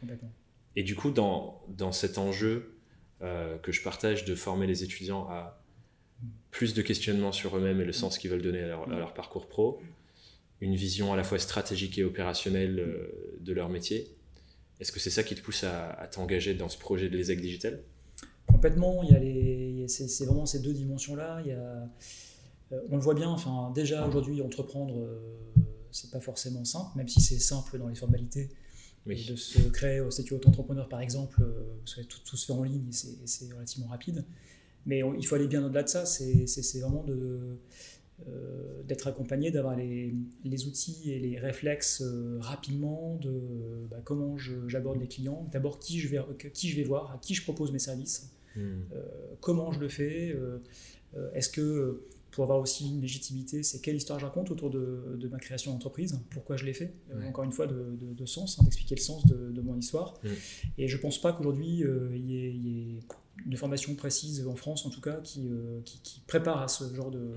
complètement. 0.00 0.32
Et 0.76 0.82
du 0.82 0.94
coup, 0.94 1.11
dans, 1.11 1.62
dans 1.69 1.93
cet 1.93 2.19
enjeu 2.19 2.75
euh, 3.22 3.58
que 3.58 3.72
je 3.72 3.82
partage 3.82 4.25
de 4.25 4.34
former 4.34 4.66
les 4.66 4.82
étudiants 4.82 5.28
à 5.28 5.62
plus 6.50 6.75
de 6.75 6.82
questionnements 6.82 7.32
sur 7.32 7.56
eux-mêmes 7.56 7.81
et 7.81 7.84
le 7.84 7.93
sens 7.93 8.19
qu'ils 8.19 8.31
veulent 8.31 8.43
donner 8.43 8.62
à 8.62 8.67
leur, 8.67 9.14
parcours 9.14 9.46
pro, 9.46 9.81
une 10.60 10.75
vision 10.75 11.12
à 11.12 11.17
la 11.17 11.25
fois 11.25 11.38
stratégique 11.38 11.99
et 11.99 12.05
opérationnelle 12.05 12.78
euh, 12.81 13.38
de 13.40 13.52
leur 13.52 13.69
métier. 13.69 14.08
Est-ce 14.81 14.90
que 14.90 15.00
c'est 15.00 15.10
ça 15.10 15.22
qui 15.22 15.34
te 15.34 15.40
pousse 15.40 15.64
à, 15.64 16.08
t'engager 16.10 16.55
dans 16.55 16.69
ce 16.69 16.78
projet 16.78 17.08
de 17.08 17.17
l'ESEC 17.17 17.40
digital? 17.40 17.82
Complètement, 18.46 19.02
il 19.02 19.11
y 19.11 19.14
a 19.14 19.19
les, 19.19 19.88
c'est, 19.88 20.25
vraiment 20.25 20.46
ces 20.46 20.61
deux 20.61 20.73
dimensions-là. 20.73 21.41
Il 21.44 21.49
y 21.49 21.52
a, 21.52 21.88
euh, 22.73 22.81
on 22.91 22.96
le 22.96 23.02
voit 23.02 23.14
bien, 23.14 23.29
enfin, 23.29 23.73
déjà 23.75 24.06
aujourd'hui, 24.06 24.41
entreprendre, 24.43 24.99
euh, 24.99 25.37
c'est 25.91 26.11
pas 26.11 26.20
forcément 26.20 26.64
simple, 26.64 26.96
même 26.96 27.08
si 27.08 27.20
c'est 27.20 27.38
simple 27.38 27.79
dans 27.79 27.88
les 27.88 27.94
formalités. 27.94 28.50
De 29.06 29.37
se 29.37 29.61
créer 29.69 30.00
au 30.00 30.11
statut 30.11 30.32
auto-entrepreneur, 30.32 30.88
par 30.88 31.02
exemple, 31.02 31.46
tout, 31.85 32.19
tout, 32.25 32.37
se 32.38 32.46
fait 32.46 32.55
en 32.55 32.62
ligne 32.62 32.88
et 32.88 33.26
c'est 33.26 33.52
relativement 33.52 33.88
rapide. 33.88 34.25
Mais 34.87 35.02
il 35.19 35.26
faut 35.26 35.35
aller 35.35 35.46
bien 35.46 35.62
au-delà 35.62 35.82
de 35.82 35.88
ça. 35.91 36.06
C'est 36.06 36.81
vraiment 36.81 37.05
euh, 38.28 38.82
d'être 38.84 39.08
accompagné, 39.08 39.50
d'avoir 39.50 39.75
les, 39.75 40.14
les, 40.44 40.66
outils 40.66 41.11
et 41.11 41.19
les 41.19 41.37
réflexes 41.37 42.00
euh, 42.00 42.38
rapidement 42.40 43.19
de 43.20 43.88
bah, 43.90 43.96
comment 44.05 44.37
j'aborde 44.38 45.00
les 45.00 45.08
clients, 45.08 45.49
d'abord 45.50 45.81
qui, 45.81 45.99
je 45.99 46.06
vais, 46.06 46.20
qui 46.52 46.69
je 46.69 46.76
vais 46.76 46.84
voir, 46.84 47.11
à 47.11 47.19
qui 47.19 47.34
je 47.34 47.43
propose 47.43 47.72
mes 47.72 47.81
services, 47.81 48.31
hmm. 48.55 48.61
euh, 48.61 49.02
comment 49.40 49.72
je 49.72 49.81
le 49.81 49.88
fais, 49.88 50.34
est-ce 51.34 51.49
que 51.49 52.05
pour 52.31 52.44
avoir 52.44 52.61
aussi 52.61 52.88
une 52.88 53.00
légitimité, 53.00 53.64
c'est 53.64 53.81
quelle 53.81 53.96
histoire 53.96 54.20
je 54.20 54.26
raconte 54.26 54.50
autour 54.50 54.70
de, 54.70 55.17
de 55.19 55.28
ma 55.28 55.38
création 55.38 55.72
d'entreprise, 55.72 56.19
pourquoi 56.31 56.56
je 56.56 56.64
l'ai 56.64 56.72
fait, 56.72 56.94
encore 57.26 57.44
une 57.44 57.52
fois 57.52 57.67
de, 57.67 57.96
de, 58.00 58.26
sens, 58.26 58.58
hein, 58.58 58.62
d'expliquer 58.62 58.94
le 58.94 59.00
sens 59.00 59.26
de, 59.26 59.60
mon 59.60 59.76
histoire. 59.76 60.14
Hmm. 60.22 60.28
Et 60.78 60.87
je 60.87 60.96
pense 60.99 61.20
pas 61.20 61.32
qu'aujourd'hui 61.32 61.82
il 62.14 62.31
y, 62.31 62.37
ait 62.37 63.00
de 63.46 63.56
formation 63.56 63.94
précise 63.94 64.46
en 64.46 64.54
France 64.54 64.86
en 64.86 64.90
tout 64.90 65.00
cas 65.00 65.16
qui, 65.22 65.48
euh, 65.48 65.81
qui, 65.84 66.20
prépare 66.26 66.62
à 66.62 66.69
ce 66.69 66.94
genre 66.94 67.10
de 67.10 67.34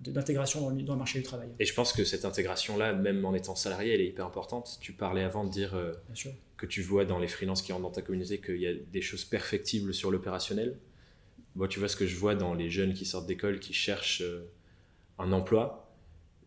d'intégration 0.00 0.70
dans, 0.70 0.94
le, 0.94 0.98
marché 0.98 1.18
du 1.18 1.24
travail. 1.24 1.48
Et 1.58 1.64
je 1.64 1.74
pense 1.74 1.92
que 1.92 2.04
cette 2.04 2.24
intégration-là, 2.24 2.92
même 2.92 3.24
en 3.24 3.34
étant 3.34 3.56
salarié, 3.56 3.94
elle 3.94 4.00
est 4.00 4.08
hyper 4.08 4.26
importante. 4.26 4.78
Tu 4.80 4.92
parlais 4.92 5.22
avant 5.22 5.44
de 5.44 5.50
dire 5.50 5.74
euh, 5.74 5.92
que 6.56 6.66
tu 6.66 6.82
vois 6.82 7.04
dans 7.04 7.18
les 7.18 7.28
freelances 7.28 7.62
qui 7.62 7.72
rentrent 7.72 7.84
dans 7.84 7.90
ta 7.90 8.02
communauté 8.02 8.40
qu'il 8.40 8.60
y 8.60 8.66
a 8.66 8.74
des 8.74 9.02
choses 9.02 9.24
perfectibles 9.24 9.94
sur 9.94 10.10
l'opérationnel. 10.10 10.78
Moi, 11.56 11.68
tu 11.68 11.78
vois 11.78 11.88
ce 11.88 11.96
que 11.96 12.06
je 12.06 12.16
vois 12.16 12.34
dans 12.34 12.54
les 12.54 12.70
jeunes 12.70 12.94
qui 12.94 13.04
sortent 13.04 13.26
d'école, 13.26 13.58
qui 13.58 13.72
cherchent 13.72 14.22
euh, 14.22 14.48
un 15.18 15.32
emploi. 15.32 15.90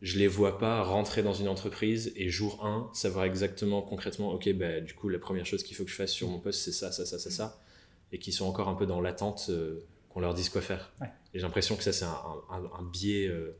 Je 0.01 0.19
les 0.19 0.27
vois 0.27 0.57
pas 0.57 0.83
rentrer 0.83 1.23
dans 1.23 1.33
une 1.33 1.47
entreprise 1.47 2.13
et 2.15 2.29
jour 2.29 2.63
1, 2.65 2.91
savoir 2.93 3.25
exactement 3.25 3.81
concrètement, 3.81 4.31
ok, 4.31 4.53
bah, 4.53 4.79
du 4.79 4.93
coup, 4.93 5.09
la 5.09 5.19
première 5.19 5.45
chose 5.45 5.63
qu'il 5.63 5.75
faut 5.75 5.83
que 5.83 5.89
je 5.89 5.95
fasse 5.95 6.11
sur 6.11 6.29
mon 6.29 6.39
poste, 6.39 6.61
c'est 6.61 6.71
ça, 6.71 6.91
ça, 6.91 7.05
ça, 7.05 7.17
ça, 7.17 7.31
ça 7.31 7.59
et 8.15 8.17
qui 8.17 8.31
sont 8.31 8.45
encore 8.45 8.69
un 8.69 8.75
peu 8.75 8.85
dans 8.85 9.01
l'attente 9.01 9.47
euh, 9.49 9.85
qu'on 10.07 10.21
leur 10.21 10.33
dise 10.33 10.47
quoi 10.47 10.61
faire. 10.61 10.93
Et 11.01 11.07
j'ai 11.33 11.41
l'impression 11.41 11.75
que 11.75 11.83
ça, 11.83 11.91
c'est 11.91 12.05
un, 12.05 12.89
biais 12.93 13.27
euh, 13.27 13.57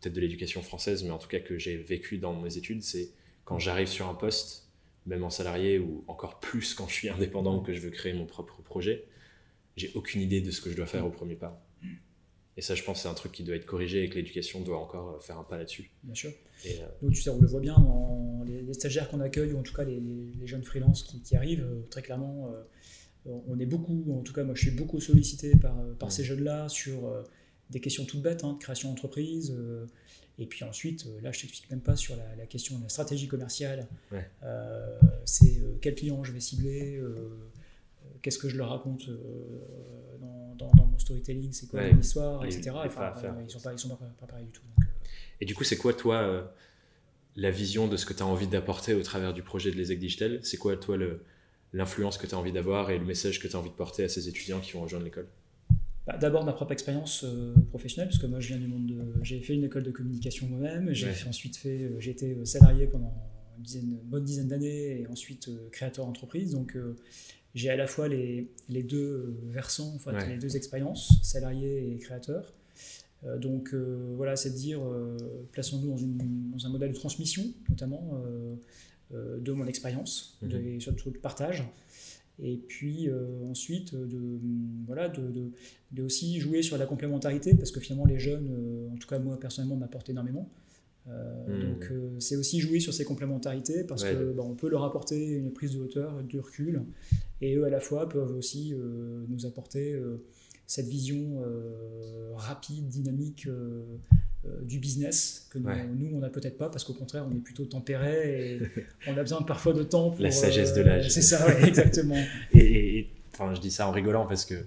peut-être 0.00 0.14
de 0.14 0.20
l'éducation 0.22 0.62
française, 0.62 1.04
mais 1.04 1.10
en 1.10 1.18
tout 1.18 1.28
cas 1.28 1.40
que 1.40 1.58
j'ai 1.58 1.76
vécu 1.76 2.16
dans 2.16 2.32
mes 2.40 2.56
études, 2.56 2.82
c'est 2.82 3.10
quand 3.44 3.58
j'arrive 3.58 3.86
sur 3.86 4.08
un 4.08 4.14
poste, 4.14 4.66
même 5.04 5.24
en 5.24 5.30
salarié 5.30 5.78
ou 5.78 6.04
encore 6.08 6.40
plus 6.40 6.72
quand 6.72 6.88
je 6.88 6.94
suis 6.94 7.10
indépendant 7.10 7.58
ou 7.58 7.60
que 7.60 7.74
je 7.74 7.80
veux 7.80 7.90
créer 7.90 8.14
mon 8.14 8.24
propre 8.24 8.62
projet, 8.62 9.04
j'ai 9.76 9.92
aucune 9.94 10.22
idée 10.22 10.40
de 10.40 10.50
ce 10.50 10.62
que 10.62 10.70
je 10.70 10.76
dois 10.76 10.86
faire 10.86 11.04
au 11.04 11.10
premier 11.10 11.36
pas. 11.36 11.62
Et 12.56 12.62
ça, 12.62 12.74
je 12.74 12.82
pense, 12.82 13.02
c'est 13.02 13.08
un 13.08 13.14
truc 13.14 13.32
qui 13.32 13.44
doit 13.44 13.56
être 13.56 13.66
corrigé 13.66 14.04
et 14.04 14.08
que 14.08 14.14
l'éducation 14.14 14.62
doit 14.62 14.78
encore 14.78 15.16
euh, 15.16 15.20
faire 15.20 15.38
un 15.38 15.44
pas 15.44 15.58
là-dessus. 15.58 15.90
Bien 16.02 16.14
sûr. 16.14 16.32
Donc, 17.02 17.12
tu 17.12 17.20
sais, 17.20 17.28
on 17.28 17.38
le 17.38 17.46
voit 17.46 17.60
bien 17.60 17.78
dans 17.78 18.42
les, 18.46 18.72
stagiaires 18.72 19.10
qu'on 19.10 19.20
accueille, 19.20 19.52
ou 19.52 19.58
en 19.58 19.62
tout 19.62 19.74
cas 19.74 19.84
les, 19.84 20.00
jeunes 20.46 20.64
freelances 20.64 21.02
qui, 21.02 21.36
arrivent, 21.36 21.68
très 21.90 22.00
clairement, 22.00 22.50
on 23.26 23.58
est 23.58 23.66
beaucoup, 23.66 24.04
en 24.18 24.22
tout 24.22 24.32
cas 24.32 24.44
moi 24.44 24.54
je 24.54 24.62
suis 24.62 24.70
beaucoup 24.70 25.00
sollicité 25.00 25.56
par, 25.56 25.78
euh, 25.78 25.94
par 25.94 26.12
ces 26.12 26.24
jeunes-là 26.24 26.68
sur 26.68 27.06
euh, 27.06 27.22
des 27.70 27.80
questions 27.80 28.04
toutes 28.04 28.22
bêtes 28.22 28.44
hein, 28.44 28.54
de 28.54 28.58
création 28.58 28.90
d'entreprise. 28.90 29.54
Euh, 29.56 29.86
et 30.38 30.46
puis 30.46 30.64
ensuite, 30.64 31.06
là 31.20 31.32
je 31.32 31.40
t'explique 31.40 31.68
même 31.70 31.80
pas 31.80 31.96
sur 31.96 32.14
la, 32.14 32.46
question 32.46 32.78
de 32.78 32.84
la 32.84 32.88
stratégie 32.88 33.26
commerciale. 33.26 33.88
c'est 35.24 35.60
quel 35.80 35.96
client 35.96 36.22
je 36.22 36.30
vais 36.30 36.38
cibler, 36.38 37.02
qu'est-ce 38.22 38.38
que 38.38 38.48
je 38.48 38.56
leur 38.56 38.70
raconte 38.70 39.10
dans, 40.56 40.70
mon 40.76 40.96
storytelling, 40.96 41.52
c'est 41.52 41.66
quoi 41.66 41.88
l'histoire, 41.88 42.44
etc. 42.44 42.70
Enfin, 42.70 43.14
ils 43.42 43.50
sont 43.50 43.58
pas, 43.58 43.72
ils 43.72 43.78
sont 43.80 43.88
pas 43.88 43.98
préparés 44.16 44.44
du 44.44 44.52
tout. 44.52 44.62
et 45.40 45.44
du 45.44 45.56
coup, 45.56 45.64
c'est 45.64 45.76
quoi 45.76 45.92
toi 45.92 46.54
la 47.34 47.50
vision 47.50 47.88
de 47.88 47.96
ce 47.96 48.06
que 48.06 48.12
tu 48.12 48.22
as 48.22 48.26
envie 48.26 48.46
d'apporter 48.46 48.94
au 48.94 49.02
travers 49.02 49.34
du 49.34 49.42
projet 49.42 49.72
de 49.72 49.76
l'ESEC 49.76 49.98
Digital? 49.98 50.38
C'est 50.44 50.56
quoi 50.56 50.76
toi 50.76 50.96
le 50.96 51.24
l'influence 51.72 52.18
que 52.18 52.26
tu 52.26 52.34
as 52.34 52.38
envie 52.38 52.52
d'avoir 52.52 52.90
et 52.90 52.98
le 52.98 53.04
message 53.04 53.40
que 53.40 53.48
tu 53.48 53.56
as 53.56 53.58
envie 53.58 53.70
de 53.70 53.74
porter 53.74 54.04
à 54.04 54.08
ces 54.08 54.28
étudiants 54.28 54.60
qui 54.60 54.72
vont 54.72 54.82
rejoindre 54.82 55.04
l'école 55.04 55.28
bah, 56.06 56.16
D'abord 56.16 56.44
ma 56.44 56.52
propre 56.52 56.72
expérience 56.72 57.24
euh, 57.24 57.54
professionnelle, 57.70 58.08
parce 58.08 58.20
que 58.20 58.26
moi 58.26 58.40
je 58.40 58.48
viens 58.48 58.58
du 58.58 58.66
monde 58.66 58.86
de... 58.86 59.14
J'ai 59.22 59.40
fait 59.40 59.54
une 59.54 59.64
école 59.64 59.82
de 59.82 59.90
communication 59.90 60.46
moi-même, 60.48 60.92
j'ai 60.92 61.10
ensuite 61.28 61.56
fait, 61.56 61.82
euh, 61.82 62.00
j'ai 62.00 62.10
été 62.10 62.34
euh, 62.34 62.44
salarié 62.44 62.86
pendant 62.86 63.12
une, 63.56 63.62
dizaine, 63.62 63.98
bonne 64.04 64.24
dizaine 64.24 64.48
d'années 64.48 65.00
et 65.00 65.06
ensuite 65.08 65.50
créateur 65.70 66.06
d'entreprise. 66.06 66.52
Donc 66.52 66.76
j'ai 67.54 67.70
à 67.70 67.76
la 67.76 67.86
fois 67.86 68.08
les, 68.08 68.48
les 68.68 68.82
deux 68.82 69.36
versants, 69.48 69.92
enfin 69.96 70.12
les 70.26 70.38
deux 70.38 70.56
expériences, 70.56 71.12
salarié 71.22 71.92
et 71.92 71.98
créateur. 71.98 72.54
donc 73.38 73.74
voilà, 73.74 74.36
c'est 74.36 74.50
de 74.50 74.54
dire, 74.54 74.80
plaçons-nous 75.50 75.88
dans, 75.88 76.56
dans, 76.56 76.66
un 76.66 76.68
modèle 76.68 76.92
de 76.92 76.96
transmission, 76.96 77.42
notamment 77.68 78.22
euh, 78.24 78.54
de 79.12 79.52
mon 79.52 79.66
expérience, 79.66 80.38
et 80.42 80.46
mhm. 80.46 80.80
surtout 80.80 81.10
de 81.10 81.18
partage. 81.18 81.64
Et 82.40 82.56
puis 82.56 83.08
euh, 83.08 83.26
ensuite, 83.50 83.94
de, 83.94 84.38
voilà, 84.86 85.08
de, 85.08 85.50
de, 85.90 86.02
aussi 86.02 86.38
jouer 86.38 86.62
sur 86.62 86.78
la 86.78 86.86
complémentarité, 86.86 87.54
parce 87.54 87.72
que 87.72 87.80
finalement, 87.80 88.06
les 88.06 88.18
jeunes, 88.18 88.48
euh, 88.50 88.94
en 88.94 88.96
tout 88.96 89.08
cas 89.08 89.18
moi 89.18 89.38
personnellement, 89.40 89.76
m'apportent 89.76 90.10
énormément. 90.10 90.48
Mhm. 91.06 91.60
Donc 91.62 91.92
c'est 92.18 92.36
aussi 92.36 92.60
jouer 92.60 92.80
sur 92.80 92.92
ces 92.92 93.04
complémentarités, 93.04 93.82
parce 93.82 94.04
qu'on 94.04 94.10
que 94.10 94.32
bah, 94.32 94.42
on 94.44 94.54
peut 94.54 94.68
leur 94.68 94.84
apporter 94.84 95.30
une 95.30 95.52
prise 95.52 95.72
de 95.72 95.80
hauteur, 95.80 96.22
du 96.22 96.38
recul, 96.38 96.82
et 97.40 97.54
eux 97.54 97.64
à 97.64 97.70
la 97.70 97.80
fois 97.80 98.08
peuvent 98.08 98.36
aussi 98.36 98.74
nous 99.28 99.46
apporter 99.46 99.98
cette 100.66 100.86
vision 100.86 101.42
rapide, 102.38 102.88
dynamique 102.88 103.46
euh, 103.46 103.82
du 104.62 104.78
business 104.78 105.46
que 105.50 105.58
nous, 105.58 106.10
on 106.14 106.18
n'a 106.18 106.28
peut-être 106.28 106.58
pas 106.58 106.68
parce 106.68 106.84
qu'au 106.84 106.92
contraire 106.92 107.26
on 107.28 107.34
est 107.34 107.40
plutôt 107.40 107.64
tempéré 107.64 108.54
et 108.54 108.60
on 109.06 109.16
a 109.16 109.22
besoin 109.22 109.42
parfois 109.42 109.72
de 109.72 109.82
temps 109.82 110.10
pour 110.10 110.22
la 110.22 110.30
sagesse 110.30 110.74
de 110.74 110.82
l'âge. 110.82 111.06
euh, 111.06 111.08
c'est 111.08 111.22
ça 111.22 111.60
exactement. 111.66 112.22
Et, 112.54 113.08
enfin 113.32 113.54
je 113.54 113.60
dis 113.60 113.70
ça 113.70 113.88
en 113.88 113.92
rigolant 113.92 114.26
parce 114.26 114.44
que 114.44 114.66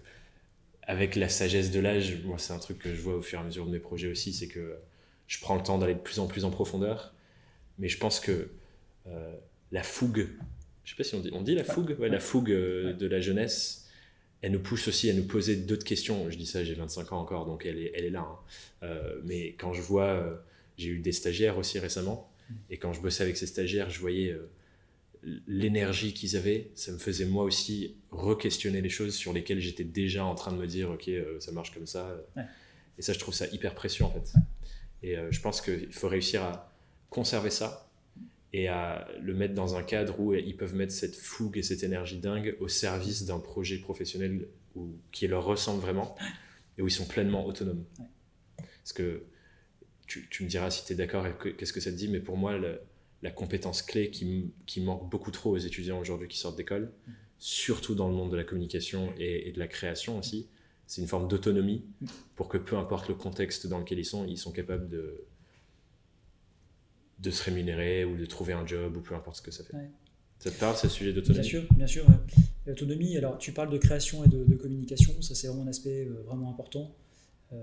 avec 0.83 1.15
la 1.15 1.29
sagesse 1.29 1.71
de 1.71 1.79
l'âge 1.79 2.17
moi 2.25 2.37
c'est 2.37 2.53
un 2.53 2.59
truc 2.59 2.79
que 2.79 2.93
je 2.93 3.01
vois 3.01 3.15
au 3.15 3.21
fur 3.21 3.39
et 3.39 3.41
à 3.41 3.45
mesure 3.45 3.65
de 3.65 3.71
mes 3.71 3.79
projets 3.79 4.09
aussi 4.09 4.33
c'est 4.33 4.47
que 4.47 4.75
je 5.27 5.39
prends 5.39 5.55
le 5.55 5.63
temps 5.63 5.77
d'aller 5.77 5.95
de 5.95 5.99
plus 5.99 6.19
en 6.19 6.27
plus 6.27 6.45
en 6.45 6.51
profondeur. 6.51 7.13
Mais 7.79 7.87
je 7.87 7.97
pense 7.97 8.19
que 8.19 8.49
euh, 9.07 9.35
la 9.71 9.83
fougue 9.83 10.27
je 10.83 10.91
sais 10.91 10.97
pas 10.97 11.03
si 11.03 11.15
on 11.15 11.19
dit 11.19 11.29
on 11.33 11.41
dit 11.41 11.55
la 11.55 11.63
fougue? 11.63 11.95
Ouais, 11.99 12.09
la 12.09 12.19
fougue 12.19 12.49
de 12.49 13.07
la 13.07 13.21
jeunesse 13.21 13.80
elle 14.41 14.51
nous 14.51 14.59
pousse 14.59 14.87
aussi 14.87 15.09
à 15.09 15.13
nous 15.13 15.23
poser 15.23 15.55
d'autres 15.55 15.83
questions. 15.83 16.29
Je 16.29 16.37
dis 16.37 16.45
ça, 16.45 16.63
j'ai 16.63 16.73
25 16.73 17.11
ans 17.13 17.19
encore, 17.19 17.45
donc 17.45 17.65
elle 17.65 17.77
est, 17.77 17.91
elle 17.95 18.05
est 18.05 18.09
là. 18.09 18.21
Hein. 18.21 18.39
Euh, 18.83 19.21
mais 19.23 19.53
quand 19.53 19.73
je 19.73 19.81
vois, 19.81 20.07
euh, 20.07 20.35
j'ai 20.77 20.89
eu 20.89 20.99
des 20.99 21.11
stagiaires 21.11 21.57
aussi 21.57 21.79
récemment, 21.79 22.31
et 22.69 22.77
quand 22.77 22.91
je 22.91 23.01
bossais 23.01 23.23
avec 23.23 23.37
ces 23.37 23.47
stagiaires, 23.47 23.89
je 23.89 23.99
voyais 23.99 24.31
euh, 24.31 24.49
l'énergie 25.47 26.13
qu'ils 26.13 26.35
avaient. 26.35 26.71
Ça 26.75 26.91
me 26.91 26.97
faisait 26.97 27.25
moi 27.25 27.43
aussi 27.43 27.95
re-questionner 28.11 28.81
les 28.81 28.89
choses 28.89 29.13
sur 29.13 29.31
lesquelles 29.31 29.59
j'étais 29.59 29.83
déjà 29.83 30.25
en 30.25 30.35
train 30.35 30.51
de 30.51 30.57
me 30.57 30.65
dire, 30.65 30.89
ok, 30.89 31.09
ça 31.39 31.51
marche 31.51 31.71
comme 31.71 31.85
ça. 31.85 32.19
Et 32.97 33.01
ça, 33.01 33.13
je 33.13 33.19
trouve 33.19 33.33
ça 33.33 33.45
hyper 33.53 33.75
précieux 33.75 34.03
en 34.03 34.11
fait. 34.11 34.33
Et 35.03 35.15
je 35.29 35.39
pense 35.39 35.61
qu'il 35.61 35.93
faut 35.93 36.09
réussir 36.09 36.41
à 36.43 36.73
conserver 37.09 37.51
ça 37.51 37.90
et 38.53 38.67
à 38.67 39.07
le 39.21 39.33
mettre 39.33 39.53
dans 39.53 39.75
un 39.75 39.83
cadre 39.83 40.19
où 40.19 40.33
ils 40.33 40.57
peuvent 40.57 40.75
mettre 40.75 40.93
cette 40.93 41.15
fougue 41.15 41.57
et 41.57 41.63
cette 41.63 41.83
énergie 41.83 42.19
dingue 42.19 42.55
au 42.59 42.67
service 42.67 43.25
d'un 43.25 43.39
projet 43.39 43.77
professionnel 43.77 44.47
où, 44.75 44.89
qui 45.11 45.27
leur 45.27 45.45
ressemble 45.45 45.81
vraiment 45.81 46.15
et 46.77 46.81
où 46.81 46.87
ils 46.87 46.91
sont 46.91 47.05
pleinement 47.05 47.45
autonomes. 47.45 47.85
Parce 48.57 48.93
que 48.93 49.23
tu, 50.07 50.27
tu 50.29 50.43
me 50.43 50.49
diras 50.49 50.69
si 50.69 50.85
tu 50.85 50.93
es 50.93 50.95
d'accord 50.95 51.25
et 51.27 51.33
qu'est-ce 51.57 51.71
que 51.71 51.79
ça 51.79 51.91
te 51.91 51.95
dit, 51.95 52.09
mais 52.09 52.19
pour 52.19 52.37
moi, 52.37 52.59
la 53.21 53.31
compétence 53.31 53.81
clé 53.81 54.09
qui, 54.09 54.51
qui, 54.65 54.81
manque 54.81 55.09
beaucoup 55.09 55.31
trop 55.31 55.51
aux 55.51 55.57
étudiants 55.57 55.99
aujourd'hui 55.99 56.27
qui 56.27 56.37
sortent 56.37 56.57
d'école, 56.57 56.91
mm. 57.07 57.11
surtout 57.39 57.95
dans 57.95 58.09
le 58.09 58.15
monde 58.15 58.31
de 58.31 58.37
la 58.37 58.43
communication 58.43 59.13
et, 59.17 59.47
et 59.47 59.51
de 59.53 59.59
la 59.59 59.67
création 59.67 60.17
aussi, 60.17 60.49
c'est 60.87 61.01
une 61.01 61.07
forme 61.07 61.29
d'autonomie 61.29 61.85
pour 62.35 62.49
que 62.49 62.57
peu 62.57 62.75
importe 62.75 63.07
le 63.07 63.15
contexte 63.15 63.65
dans 63.67 63.79
lequel 63.79 63.99
ils 63.99 64.05
sont, 64.05 64.25
ils 64.25 64.37
sont 64.37 64.51
capables 64.51 64.89
de, 64.89 65.23
de 67.21 67.31
se 67.31 67.43
rémunérer 67.43 68.05
ou 68.05 68.17
de 68.17 68.25
trouver 68.25 68.53
un 68.53 68.65
job 68.65 68.97
ou 68.97 69.01
peu 69.01 69.15
importe 69.15 69.37
ce 69.37 69.41
que 69.41 69.51
ça 69.51 69.63
fait. 69.63 69.77
Ça 70.39 70.49
te 70.49 70.59
parle, 70.59 70.75
ce 70.75 70.89
sujet 70.89 71.13
d'autonomie 71.13 71.41
Bien 71.41 71.49
sûr, 71.49 71.63
bien 71.75 71.87
sûr. 71.87 72.05
L'autonomie, 72.65 73.15
alors 73.17 73.37
tu 73.37 73.51
parles 73.51 73.69
de 73.69 73.77
création 73.77 74.23
et 74.23 74.27
de, 74.27 74.55
communication, 74.55 75.13
ça 75.21 75.35
c'est 75.35 75.47
vraiment 75.47 75.63
un 75.63 75.67
aspect 75.67 76.05
euh, 76.05 76.23
vraiment 76.25 76.49
important. 76.49 76.95
Euh, 77.53 77.57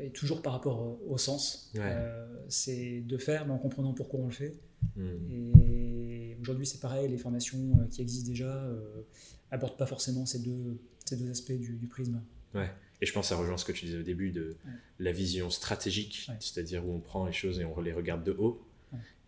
et 0.00 0.10
toujours 0.10 0.42
par 0.42 0.52
rapport 0.52 0.98
au 1.06 1.18
sens. 1.18 1.72
Euh, 1.76 2.26
c'est 2.48 3.00
de 3.00 3.18
faire, 3.18 3.46
mais 3.46 3.52
en 3.52 3.58
comprenant 3.58 3.92
pourquoi 3.92 4.20
on 4.20 4.26
le 4.26 4.32
fait. 4.32 4.54
Hmm. 4.96 5.30
Et 5.30 6.36
aujourd'hui, 6.40 6.66
c'est 6.66 6.80
pareil, 6.80 7.08
les 7.08 7.18
formations 7.18 7.86
qui 7.90 8.00
existent 8.00 8.30
déjà 8.30 8.64
n'abordent 9.50 9.76
pas 9.76 9.86
forcément 9.86 10.24
ces 10.24 10.38
deux, 10.38 10.78
ces 11.04 11.16
deux 11.16 11.30
aspects 11.30 11.52
du, 11.52 11.86
prisme. 11.88 12.22
Ouais. 12.54 12.70
Et 13.02 13.06
je 13.06 13.12
pense 13.12 13.28
ça 13.28 13.36
rejoint 13.36 13.58
ce 13.58 13.64
que 13.64 13.72
tu 13.72 13.84
disais 13.84 13.98
au 13.98 14.04
début 14.04 14.30
de 14.30 14.56
la 15.00 15.10
vision 15.10 15.50
stratégique, 15.50 16.30
c'est-à-dire 16.38 16.86
où 16.86 16.94
on 16.94 17.00
prend 17.00 17.26
les 17.26 17.32
choses 17.32 17.58
et 17.58 17.64
on 17.64 17.78
les 17.80 17.92
regarde 17.92 18.22
de 18.22 18.32
haut. 18.32 18.64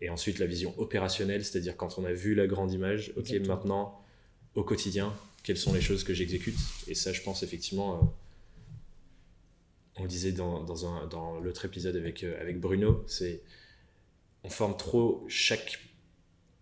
Et 0.01 0.09
ensuite 0.09 0.39
la 0.39 0.45
vision 0.45 0.73
opérationnelle, 0.79 1.43
c'est-à-dire 1.43 1.75
quand 1.75 1.99
on 1.99 2.05
a 2.05 2.13
vu 2.13 2.35
la 2.35 2.47
grande 2.47 2.71
image, 2.71 3.11
ok, 3.17 3.31
maintenant, 3.45 4.01
au 4.55 4.63
quotidien, 4.63 5.13
quelles 5.43 5.57
sont 5.57 5.73
les 5.73 5.81
choses 5.81 6.05
que 6.05 6.13
j'exécute? 6.13 6.57
Et 6.87 6.95
ça, 6.95 7.11
je 7.11 7.21
pense 7.21 7.43
effectivement, 7.43 7.95
euh, 7.95 8.05
on 9.97 10.03
le 10.03 10.09
disait 10.09 10.31
dans, 10.31 10.63
dans, 10.63 10.85
un, 10.87 11.07
dans 11.07 11.39
l'autre 11.39 11.65
épisode 11.65 11.97
avec, 11.97 12.23
euh, 12.23 12.39
avec 12.41 12.59
Bruno, 12.59 13.03
c'est 13.07 13.41
on 14.43 14.49
forme 14.49 14.77
trop 14.77 15.25
chaque 15.27 15.79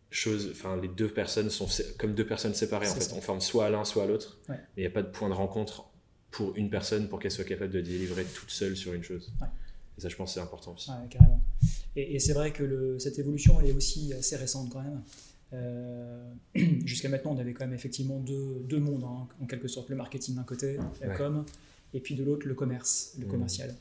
chose, 0.09 0.49
enfin 0.51 0.77
les 0.77 0.87
deux 0.87 1.09
personnes 1.09 1.49
sont 1.49 1.67
comme 1.99 2.15
deux 2.15 2.25
personnes 2.25 2.53
séparées 2.53 2.87
en 2.87 2.95
fait. 2.95 3.13
On 3.13 3.21
forme 3.21 3.41
soit 3.41 3.65
à 3.65 3.69
l'un, 3.69 3.85
soit 3.85 4.03
à 4.03 4.07
l'autre. 4.07 4.39
Mais 4.49 4.57
il 4.77 4.81
n'y 4.81 4.87
a 4.87 4.91
pas 4.91 5.03
de 5.03 5.09
point 5.09 5.29
de 5.29 5.33
rencontre 5.33 5.92
pour 6.33 6.55
une 6.57 6.69
personne 6.69 7.07
pour 7.07 7.19
qu'elle 7.19 7.31
soit 7.31 7.43
capable 7.45 7.71
de 7.71 7.79
délivrer 7.79 8.25
toute 8.25 8.49
seule 8.49 8.75
sur 8.75 8.93
une 8.93 9.03
chose. 9.03 9.31
Et 9.97 10.01
ça, 10.01 10.09
je 10.09 10.15
pense, 10.15 10.33
c'est 10.33 10.39
important 10.39 10.73
aussi. 10.73 10.89
carrément. 11.09 11.39
Et, 11.95 12.19
c'est 12.19 12.33
vrai 12.33 12.51
que 12.51 12.63
le, 12.63 12.97
cette 12.97 13.19
évolution, 13.19 13.61
elle 13.61 13.69
est 13.69 13.73
aussi 13.73 14.11
assez 14.13 14.35
récente 14.35 14.71
quand 14.71 14.81
même. 14.81 15.03
Euh, 15.53 16.33
jusqu'à 16.85 17.07
maintenant, 17.07 17.35
on 17.35 17.37
avait 17.37 17.53
quand 17.53 17.65
même 17.65 17.75
effectivement 17.75 18.19
deux, 18.19 18.63
deux 18.67 18.79
mondes, 18.79 19.03
hein, 19.03 19.27
en 19.39 19.45
quelque 19.45 19.67
sorte, 19.67 19.89
le 19.89 19.95
marketing 19.95 20.35
d'un 20.35 20.43
côté, 20.43 20.79
la 21.01 21.15
com, 21.15 21.45
et 21.93 21.99
puis 21.99 22.15
de 22.15 22.23
l'autre, 22.23 22.47
le 22.47 22.55
commerce, 22.55 23.13
le 23.19 23.27
mmh. 23.27 23.29
commercial. 23.29 23.75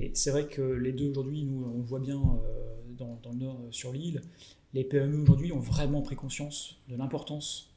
Et 0.00 0.10
c'est 0.14 0.30
vrai 0.30 0.46
que 0.46 0.62
les 0.62 0.92
deux 0.92 1.10
aujourd'hui, 1.10 1.42
nous, 1.44 1.64
on 1.64 1.82
voit 1.82 2.00
bien 2.00 2.16
euh, 2.16 2.94
dans, 2.96 3.20
dans, 3.22 3.32
le 3.32 3.38
nord 3.38 3.60
sur 3.70 3.92
l'île, 3.92 4.22
les 4.72 4.84
PME 4.84 5.18
aujourd'hui 5.18 5.52
ont 5.52 5.60
vraiment 5.60 6.00
pris 6.00 6.16
conscience 6.16 6.78
de 6.88 6.96
l'importance 6.96 7.66
euh, 7.66 7.69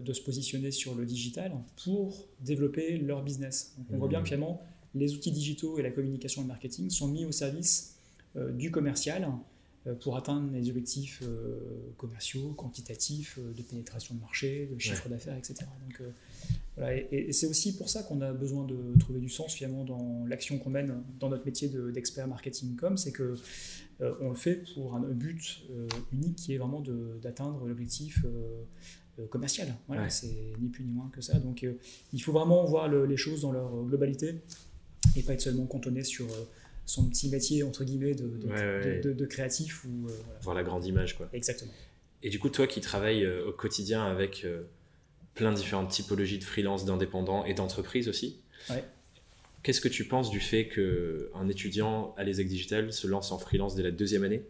de 0.00 0.12
se 0.12 0.22
positionner 0.22 0.70
sur 0.70 0.94
le 0.94 1.04
digital 1.04 1.52
pour 1.84 2.26
développer 2.40 2.98
leur 2.98 3.22
business. 3.22 3.74
on 3.90 3.98
voit 3.98 4.08
bien 4.08 4.18
que 4.20 4.24
mmh. 4.24 4.26
finalement, 4.26 4.62
les 4.94 5.14
outils 5.14 5.32
digitaux 5.32 5.78
et 5.78 5.82
la 5.82 5.90
communication 5.90 6.42
et 6.42 6.44
le 6.44 6.48
marketing 6.48 6.90
sont 6.90 7.08
mis 7.08 7.24
au 7.24 7.32
service 7.32 7.96
euh, 8.36 8.52
du 8.52 8.70
commercial 8.70 9.28
euh, 9.86 9.94
pour 9.94 10.16
atteindre 10.16 10.52
les 10.52 10.68
objectifs 10.68 11.22
commerciaux, 11.96 12.52
quantitatifs, 12.56 13.38
de 13.38 13.62
pénétration 13.62 14.14
de 14.14 14.20
marché, 14.20 14.68
de 14.72 14.78
chiffre 14.78 15.08
d'affaires, 15.08 15.36
etc. 15.36 15.66
Donc, 15.88 16.02
et, 17.10 17.32
c'est 17.32 17.46
aussi 17.46 17.76
pour 17.76 17.88
ça 17.90 18.02
qu'on 18.02 18.20
a 18.22 18.32
besoin 18.32 18.64
de 18.64 18.98
trouver 18.98 19.20
du 19.20 19.28
sens 19.28 19.54
finalement 19.54 19.84
dans 19.84 20.24
l'action 20.26 20.58
qu'on 20.58 20.70
mène 20.70 21.02
dans 21.20 21.28
notre 21.28 21.44
métier 21.44 21.68
d'expert 21.92 22.26
marketing 22.28 22.76
com, 22.76 22.96
c'est 22.96 23.12
que 23.12 23.36
euh, 24.02 24.14
on 24.20 24.30
le 24.30 24.34
fait 24.34 24.64
pour 24.74 24.94
un 24.94 25.00
but 25.00 25.62
euh, 25.70 25.86
unique 26.12 26.36
qui 26.36 26.54
est 26.54 26.58
vraiment 26.58 26.82
d'atteindre 27.22 27.66
l'objectif 27.66 28.24
euh, 28.24 28.64
commercial. 29.30 29.68
Voilà, 29.88 30.08
c'est 30.08 30.52
ni 30.60 30.68
plus 30.68 30.84
ni 30.84 30.92
moins 30.92 31.10
que 31.14 31.20
ça. 31.20 31.38
Donc 31.38 31.64
il 32.12 32.22
faut 32.22 32.32
vraiment 32.32 32.64
voir 32.64 32.88
les 32.88 33.16
choses 33.16 33.42
dans 33.42 33.52
leur 33.52 33.70
globalité 33.84 34.36
et 35.16 35.22
pas 35.22 35.34
être 35.34 35.40
seulement 35.40 35.66
cantonné 35.66 36.04
sur 36.04 36.26
son 36.86 37.08
petit 37.08 37.28
métier 37.28 37.62
entre 37.62 37.84
guillemets 37.84 38.14
de, 38.14 39.26
créatif 39.26 39.84
ou 39.84 40.08
voir 40.42 40.54
la 40.54 40.62
grande 40.62 40.84
image 40.86 41.16
quoi. 41.16 41.28
Exactement. 41.32 41.72
Et 42.22 42.30
du 42.30 42.38
coup 42.38 42.48
toi 42.48 42.66
qui 42.66 42.80
travailles 42.80 43.26
au 43.26 43.52
quotidien 43.52 44.04
avec 44.04 44.46
plein 45.34 45.52
de 45.52 45.56
différentes 45.56 45.90
typologies 45.90 46.38
de 46.38 46.44
freelance, 46.44 46.84
d'indépendants 46.84 47.44
et 47.44 47.54
d'entreprises 47.54 48.08
aussi. 48.08 48.38
Qu'est-ce 49.62 49.80
que 49.80 49.88
tu 49.88 50.04
penses 50.04 50.30
du 50.30 50.40
fait 50.40 50.68
qu'un 50.68 51.48
étudiant 51.48 52.14
à 52.16 52.24
l'ESEC 52.24 52.48
Digital 52.48 52.92
se 52.92 53.06
lance 53.06 53.30
en 53.30 53.38
freelance 53.38 53.76
dès 53.76 53.84
la 53.84 53.92
deuxième 53.92 54.24
année? 54.24 54.42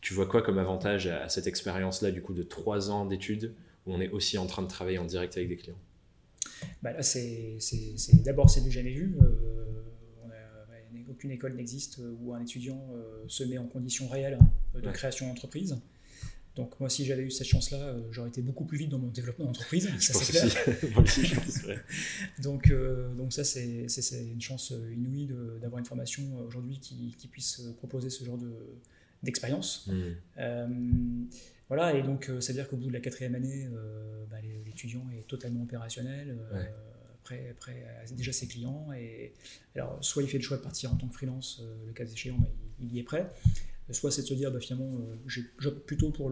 Tu 0.00 0.14
vois 0.14 0.26
quoi 0.26 0.40
comme 0.40 0.58
avantage 0.58 1.08
à, 1.08 1.28
cette 1.28 1.46
expérience-là, 1.46 2.10
du 2.10 2.22
coup, 2.22 2.32
de 2.32 2.44
trois 2.44 2.90
ans 2.90 3.04
d'études, 3.04 3.52
où 3.86 3.94
on 3.94 4.00
est 4.00 4.10
aussi 4.10 4.38
en 4.38 4.46
train 4.46 4.62
de 4.62 4.68
travailler 4.68 4.98
en 4.98 5.04
direct 5.04 5.36
avec 5.36 5.48
des 5.48 5.56
clients 5.56 5.78
bah 6.82 6.92
Là, 6.92 7.02
c'est, 7.02 7.58
d'abord, 8.24 8.50
c'est 8.50 8.62
du 8.62 8.70
jamais 8.70 8.92
vu. 8.92 9.16
Euh, 9.20 9.36
aucune 11.08 11.32
école 11.32 11.54
n'existe 11.54 12.00
où 12.20 12.32
un 12.34 12.40
étudiant 12.40 12.88
euh, 12.94 13.24
se 13.26 13.42
met 13.44 13.58
en 13.58 13.66
conditions 13.66 14.08
réelles 14.08 14.38
de 14.74 14.90
création 14.90 15.26
d'entreprise. 15.26 15.76
Donc 16.56 16.78
moi, 16.80 16.90
si 16.90 17.04
j'avais 17.04 17.22
eu 17.22 17.30
cette 17.30 17.46
chance-là, 17.46 17.78
euh, 17.78 18.02
j'aurais 18.10 18.28
été 18.28 18.42
beaucoup 18.42 18.64
plus 18.64 18.76
vite 18.76 18.90
dans 18.90 18.98
mon 18.98 19.08
développement 19.08 19.44
d'entreprise, 19.46 19.88
ça 20.00 20.14
c'est 20.14 20.32
clair. 20.32 21.80
donc, 22.42 22.70
euh, 22.70 23.14
donc 23.14 23.32
ça, 23.32 23.44
c'est 23.44 23.86
une 24.20 24.40
chance 24.40 24.72
euh, 24.72 24.92
inouïe 24.92 25.28
d'avoir 25.60 25.78
une 25.78 25.86
formation 25.86 26.22
aujourd'hui 26.46 26.78
qui, 26.80 27.14
qui, 27.16 27.28
puisse 27.28 27.62
proposer 27.78 28.10
ce 28.10 28.24
genre 28.24 28.38
d'expérience. 29.22 29.88
Hmm. 29.88 31.26
Voilà, 31.70 31.96
et 31.96 32.02
donc 32.02 32.30
ça 32.40 32.52
veut 32.52 32.58
dire 32.58 32.68
qu'au 32.68 32.76
bout 32.76 32.88
de 32.88 32.92
la 32.92 33.00
quatrième 33.00 33.34
année, 33.34 33.66
bah, 34.30 34.36
l'étudiant 34.66 35.06
est 35.16 35.26
totalement 35.26 35.62
opérationnel. 35.62 36.36
Prêt, 37.22 37.54
prêt, 37.60 37.86
à 38.02 38.12
déjà 38.12 38.32
ses 38.32 38.48
clients. 38.48 38.88
Et, 38.92 39.32
alors, 39.76 39.98
soit 40.00 40.22
il 40.22 40.28
fait 40.28 40.38
le 40.38 40.42
choix 40.42 40.56
de 40.56 40.62
partir 40.62 40.92
en 40.92 40.96
tant 40.96 41.06
que 41.06 41.14
freelance, 41.14 41.62
le 41.86 41.92
cas 41.92 42.04
échéant, 42.04 42.36
bah, 42.38 42.48
il, 42.80 42.92
y 42.92 42.98
est 42.98 43.04
prêt 43.04 43.28
soit 43.92 44.10
c'est 44.10 44.22
de 44.22 44.26
se 44.26 44.34
dire, 44.34 44.50
bah, 44.50 44.60
finalement, 44.60 44.90
euh, 44.94 45.40
j'opte 45.58 45.84
plutôt 45.86 46.10
pour 46.10 46.30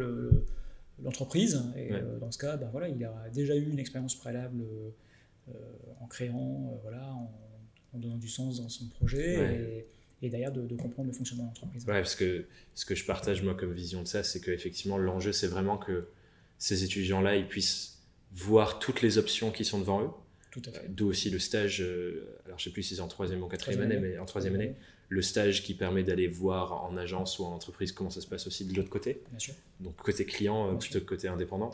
l'entreprise. 1.03 1.63
et 1.77 1.93
euh, 1.93 2.19
dans 2.19 2.31
ce 2.31 2.39
cas, 2.39 2.57
bah, 2.57 2.69
voilà, 2.73 2.89
il 2.89 3.03
a 3.05 3.29
déjà 3.33 3.57
eu 3.57 3.69
une 3.69 3.79
expérience 3.79 4.15
préalable 4.15 4.63
euh, 4.63 5.53
en 6.01 6.07
créant, 6.07 6.79
voilà, 6.83 7.13
en, 7.13 7.99
donnant 7.99 8.19
du 8.19 8.29
sens 8.29 8.61
dans 8.61 8.69
son 8.69 8.87
projet. 8.89 9.87
Et, 10.23 10.31
derrière 10.31 10.53
de, 10.53 10.63
comprendre 10.77 11.09
le 11.09 11.13
fonctionnement 11.13 11.45
de 11.45 11.49
l'entreprise. 11.49 11.85
Ouais, 11.87 11.95
parce 11.95 12.17
que 12.17 12.47
ce 12.75 12.85
que 12.85 12.95
je 12.95 13.05
partage 13.05 13.43
moi 13.43 13.55
comme 13.55 13.73
vision 13.73 14.03
de 14.03 14.09
ça, 14.09 14.25
c'est 14.25 14.41
qu'effectivement 14.41 14.99
l'enjeu 14.99 15.33
c'est 15.33 15.47
vraiment 15.47 15.79
que 15.79 16.09
ces 16.59 16.83
étudiants-là, 16.83 17.37
ils 17.37 17.47
puissent 17.47 18.01
voir 18.33 18.81
toutes 18.81 19.01
les 19.01 19.17
options 19.17 19.53
qui 19.53 19.65
sont 19.65 19.79
devant 19.79 20.03
eux. 20.03 20.11
D'où 20.89 21.09
aussi 21.09 21.31
le 21.31 21.39
stage, 21.39 21.85
alors 22.47 22.59
je 22.59 22.65
sais 22.65 22.71
plus 22.71 22.83
si 22.83 22.97
c'est 22.97 23.01
en 23.01 23.07
troisième 23.07 23.43
ou 23.43 23.47
quatrième 23.47 23.83
année, 23.83 23.99
mais 23.99 24.19
en 24.19 24.25
troisième 24.25 24.57
année, 24.57 24.75
le 25.09 25.23
stage 25.23 25.63
qui 25.63 25.75
permet 25.75 26.03
d'aller 26.03 26.27
voir 26.27 26.85
en 26.85 26.97
agence 26.97 27.39
ou 27.39 27.45
en 27.45 27.53
entreprise 27.53 27.93
comment 27.93 28.11
ça 28.11 28.21
se 28.21 28.27
passe 28.27 28.47
aussi 28.47 28.65
de 28.65 28.75
l'autre 28.75 28.91
côté. 28.91 29.23
Donc 29.81 29.97
côté 29.97 30.25
client 30.25 30.73
euh, 30.73 30.75
plutôt 30.77 31.01
que 31.01 31.05
côté 31.05 31.29
indépendant. 31.29 31.71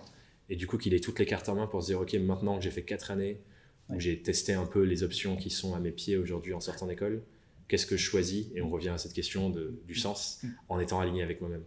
Et 0.49 0.57
du 0.57 0.67
coup 0.67 0.79
qu'il 0.79 0.95
ait 0.95 1.01
toutes 1.01 1.19
les 1.19 1.27
cartes 1.27 1.49
en 1.49 1.55
main 1.55 1.67
pour 1.67 1.83
se 1.83 1.89
dire 1.89 2.01
ok 2.01 2.15
maintenant 2.15 2.59
que 2.59 2.65
j'ai 2.65 2.71
fait 2.71 2.83
quatre 2.83 3.11
années, 3.11 3.41
où 3.89 3.99
j'ai 3.99 4.21
testé 4.21 4.53
un 4.53 4.67
peu 4.67 4.83
les 4.83 5.03
options 5.03 5.37
qui 5.37 5.51
sont 5.51 5.75
à 5.75 5.81
mes 5.81 5.91
pieds 5.91 6.17
aujourd'hui 6.17 6.53
en 6.55 6.61
sortant 6.61 6.87
d'école, 6.87 7.23
qu'est-ce 7.69 7.87
que 7.87 7.97
je 7.97 8.05
choisis 8.05 8.47
Et 8.55 8.63
on 8.63 8.69
revient 8.69 8.91
à 8.91 8.99
cette 8.99 9.13
question 9.13 9.51
de, 9.51 9.81
du 9.87 9.95
sens 9.95 10.41
mm. 10.43 10.49
en 10.69 10.81
étant 10.81 11.01
aligné 11.01 11.23
avec 11.23 11.41
moi-même. 11.41 11.65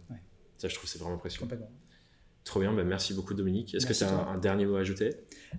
Ça 0.58 0.68
je 0.68 0.74
trouve 0.74 0.88
c'est 0.88 0.98
vraiment 0.98 1.18
précieux. 1.18 1.46
Trop 2.44 2.60
bien, 2.60 2.72
bah, 2.72 2.82
merci 2.82 3.12
beaucoup 3.12 3.34
Dominique. 3.34 3.74
Est-ce 3.74 3.84
que 3.84 3.92
tu 3.92 4.04
as 4.04 4.10
un, 4.10 4.38
dernier 4.38 4.64
mot 4.64 4.76
à 4.76 4.80
ajouter? 4.80 5.10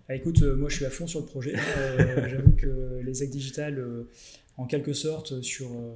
Ah, 0.07 0.15
Écoute, 0.15 0.41
euh, 0.41 0.55
moi 0.55 0.69
je 0.69 0.77
suis 0.77 0.85
à 0.85 0.89
fond 0.89 1.05
sur 1.05 1.19
le 1.19 1.25
projet. 1.25 1.53
Euh, 1.55 2.27
j'avoue 2.29 2.53
que 2.53 2.99
les 3.03 3.21
actes 3.21 3.31
digital 3.31 4.07
en 4.57 4.65
quelque 4.65 4.93
sorte 4.93 5.41
sur, 5.41 5.71
euh, 5.71 5.91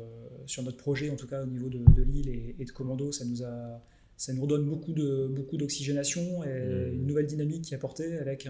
sur 0.46 0.64
notre 0.64 0.78
projet, 0.78 1.10
en 1.10 1.16
tout 1.16 1.28
cas 1.28 1.44
au 1.44 1.48
niveau 1.48 1.68
de, 1.68 1.80
de 1.80 2.02
l'île 2.04 2.30
et, 2.30 2.64
de 2.64 2.72
Commando, 2.72 3.12
ça 3.12 3.26
nous, 3.26 3.44
a, 3.44 3.82
ça 4.16 4.34
nous 4.34 4.42
redonne 4.42 4.66
beaucoup, 4.70 4.94
de, 4.94 5.28
beaucoup 5.28 5.58
d'oxygénation 5.58 6.44
et 6.44 6.48
mmh. 6.48 6.94
une 6.94 7.08
nouvelle 7.08 7.28
dynamique 7.28 7.64
qui 7.64 7.74
est 7.74 7.78
apportée 7.78 8.18
avec 8.20 8.48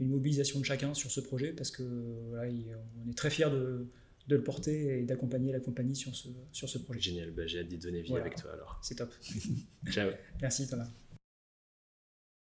une 0.00 0.08
mobilisation 0.08 0.60
de 0.60 0.64
chacun 0.64 0.94
sur 0.94 1.10
ce 1.10 1.20
projet 1.20 1.52
parce 1.52 1.70
que 1.70 1.82
voilà, 2.28 2.50
on 3.04 3.10
est 3.10 3.14
très 3.14 3.28
fiers 3.28 3.50
de, 3.50 3.88
de, 4.28 4.36
le 4.36 4.42
porter 4.42 5.00
et 5.00 5.02
d'accompagner 5.02 5.52
la 5.52 5.60
compagnie 5.60 5.96
sur 5.96 6.14
ce, 6.14 6.28
sur 6.52 6.68
ce 6.68 6.78
projet. 6.78 7.00
Génial, 7.00 7.30
bah, 7.30 7.46
j'ai 7.46 7.60
hâte 7.60 7.68
d'y 7.68 7.78
donner 7.78 8.02
vie 8.02 8.16
avec 8.16 8.36
toi 8.36 8.52
alors. 8.52 8.78
C'est 8.82 8.96
top. 8.96 9.12
Ciao. 9.90 10.10
Merci 10.40 10.68
Thomas. 10.68 10.88